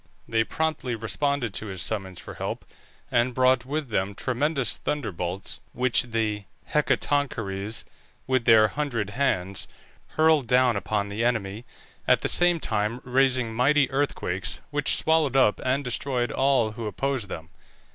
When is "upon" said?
10.75-11.09